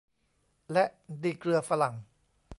[0.73, 0.85] และ
[1.23, 1.95] ดีเกลือฝรั่ง